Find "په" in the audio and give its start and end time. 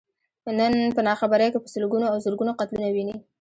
0.95-1.01, 1.61-1.69